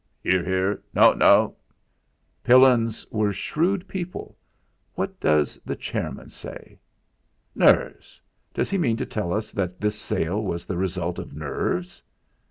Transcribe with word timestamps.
("Hear, 0.23 0.43
hear!" 0.43 0.81
"No, 0.95 1.13
no!") 1.13 1.57
"Pillins 2.43 3.05
are 3.13 3.31
shrewd 3.31 3.87
people. 3.87 4.35
What 4.95 5.19
does 5.19 5.61
the 5.63 5.75
chairman 5.75 6.31
say? 6.31 6.79
Nerves! 7.53 8.19
Does 8.51 8.71
he 8.71 8.79
mean 8.79 8.97
to 8.97 9.05
tell 9.05 9.31
us 9.31 9.51
that 9.51 9.79
this 9.79 9.99
sale 9.99 10.41
was 10.41 10.65
the 10.65 10.75
result 10.75 11.19
of 11.19 11.35
nerves?" 11.35 12.01